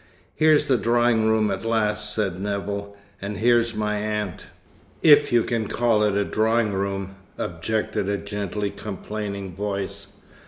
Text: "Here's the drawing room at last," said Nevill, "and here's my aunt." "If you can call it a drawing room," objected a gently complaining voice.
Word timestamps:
"Here's 0.33 0.65
the 0.65 0.79
drawing 0.79 1.27
room 1.29 1.51
at 1.51 1.63
last," 1.63 2.11
said 2.15 2.41
Nevill, 2.41 2.97
"and 3.21 3.37
here's 3.37 3.75
my 3.75 3.97
aunt." 3.97 4.47
"If 5.03 5.31
you 5.31 5.43
can 5.43 5.67
call 5.67 6.01
it 6.03 6.15
a 6.17 6.25
drawing 6.25 6.73
room," 6.73 7.17
objected 7.37 8.09
a 8.09 8.17
gently 8.17 8.71
complaining 8.71 9.53
voice. 9.55 10.07